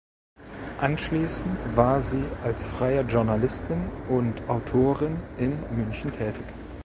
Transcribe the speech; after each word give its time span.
Anschließend 0.79 1.77
war 1.77 2.01
sie 2.01 2.23
als 2.43 2.65
freie 2.65 3.01
Journalistin 3.01 3.87
und 4.09 4.49
Autorin 4.49 5.17
in 5.37 5.51
München 5.77 6.11
tätig. 6.11 6.43